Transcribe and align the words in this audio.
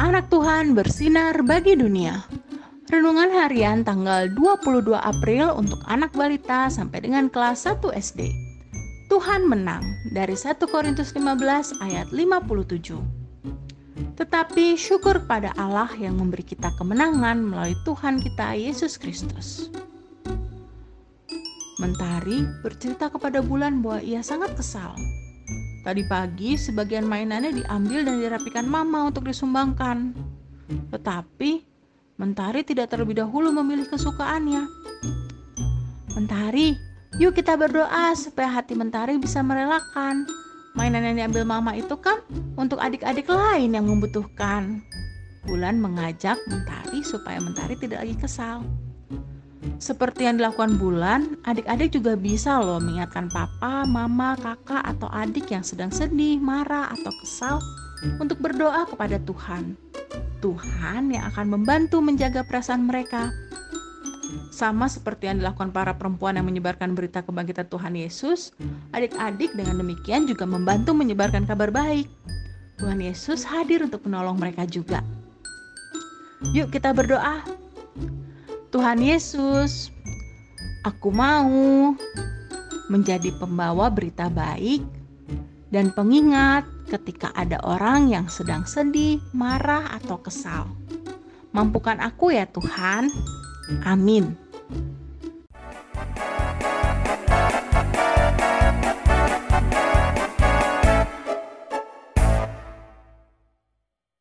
Anak 0.00 0.28
Tuhan 0.28 0.76
bersinar 0.76 1.40
bagi 1.48 1.72
dunia. 1.72 2.20
Renungan 2.92 3.32
harian 3.32 3.80
tanggal 3.80 4.28
22 4.36 4.92
April 4.92 5.56
untuk 5.56 5.80
anak 5.88 6.12
balita 6.12 6.68
sampai 6.68 7.08
dengan 7.08 7.32
kelas 7.32 7.64
1 7.64 7.80
SD. 7.88 8.28
Tuhan 9.08 9.48
menang 9.48 9.80
dari 10.12 10.36
1 10.36 10.60
Korintus 10.68 11.16
15 11.16 11.72
ayat 11.80 12.12
57. 12.12 13.00
Tetapi 14.20 14.76
syukur 14.76 15.24
pada 15.24 15.56
Allah 15.56 15.88
yang 15.96 16.20
memberi 16.20 16.44
kita 16.44 16.68
kemenangan 16.76 17.40
melalui 17.40 17.76
Tuhan 17.88 18.20
kita 18.20 18.60
Yesus 18.60 19.00
Kristus. 19.00 19.72
Mentari 21.80 22.44
bercerita 22.60 23.08
kepada 23.08 23.40
bulan 23.40 23.80
bahwa 23.80 24.04
ia 24.04 24.20
sangat 24.20 24.52
kesal 24.52 24.92
Tadi 25.80 26.04
pagi 26.04 26.60
sebagian 26.60 27.08
mainannya 27.08 27.56
diambil 27.56 28.04
dan 28.04 28.20
dirapikan 28.20 28.68
mama 28.68 29.08
untuk 29.08 29.24
disumbangkan. 29.24 30.12
Tetapi 30.92 31.70
Mentari 32.20 32.60
tidak 32.60 32.92
terlebih 32.92 33.16
dahulu 33.16 33.48
memilih 33.48 33.88
kesukaannya. 33.88 34.68
Mentari, 36.12 36.76
yuk 37.16 37.32
kita 37.32 37.56
berdoa 37.56 38.12
supaya 38.12 38.60
hati 38.60 38.76
Mentari 38.76 39.16
bisa 39.16 39.40
merelakan. 39.40 40.28
Mainan 40.76 41.00
yang 41.00 41.16
diambil 41.16 41.48
mama 41.48 41.72
itu 41.72 41.96
kan 41.96 42.20
untuk 42.60 42.76
adik-adik 42.76 43.24
lain 43.24 43.72
yang 43.72 43.88
membutuhkan. 43.88 44.84
Bulan 45.48 45.80
mengajak 45.80 46.36
Mentari 46.44 47.00
supaya 47.00 47.40
Mentari 47.40 47.80
tidak 47.80 48.04
lagi 48.04 48.20
kesal. 48.20 48.68
Seperti 49.80 50.24
yang 50.24 50.40
dilakukan 50.40 50.80
Bulan, 50.80 51.36
adik-adik 51.44 51.92
juga 51.92 52.16
bisa 52.16 52.60
loh 52.60 52.80
mengingatkan 52.80 53.28
papa, 53.28 53.84
mama, 53.84 54.32
kakak, 54.40 54.80
atau 54.80 55.08
adik 55.12 55.52
yang 55.52 55.60
sedang 55.60 55.92
sedih, 55.92 56.40
marah, 56.40 56.88
atau 56.88 57.12
kesal 57.20 57.56
untuk 58.16 58.40
berdoa 58.40 58.88
kepada 58.88 59.20
Tuhan. 59.20 59.76
Tuhan 60.40 61.12
yang 61.12 61.28
akan 61.28 61.46
membantu 61.52 62.00
menjaga 62.00 62.40
perasaan 62.48 62.88
mereka. 62.88 63.28
Sama 64.48 64.88
seperti 64.88 65.28
yang 65.28 65.44
dilakukan 65.44 65.72
para 65.72 65.92
perempuan 65.96 66.40
yang 66.40 66.48
menyebarkan 66.48 66.96
berita 66.96 67.20
kebangkitan 67.20 67.68
Tuhan 67.68 67.94
Yesus, 67.96 68.56
adik-adik 68.96 69.52
dengan 69.52 69.76
demikian 69.76 70.24
juga 70.24 70.48
membantu 70.48 70.96
menyebarkan 70.96 71.44
kabar 71.44 71.68
baik. 71.68 72.08
Tuhan 72.80 73.04
Yesus 73.04 73.44
hadir 73.44 73.84
untuk 73.84 74.08
menolong 74.08 74.40
mereka 74.40 74.64
juga. 74.64 75.04
Yuk 76.56 76.72
kita 76.72 76.96
berdoa. 76.96 77.44
Tuhan 78.70 79.02
Yesus, 79.02 79.90
aku 80.86 81.10
mau 81.10 81.90
menjadi 82.86 83.34
pembawa 83.34 83.90
berita 83.90 84.30
baik 84.30 84.86
dan 85.74 85.90
pengingat 85.90 86.66
ketika 86.86 87.34
ada 87.34 87.58
orang 87.66 88.14
yang 88.14 88.30
sedang 88.30 88.62
sedih, 88.62 89.18
marah, 89.34 89.98
atau 89.98 90.22
kesal. 90.22 90.70
Mampukan 91.50 91.98
aku 91.98 92.30
ya 92.30 92.46
Tuhan. 92.46 93.10
Amin. 93.82 94.38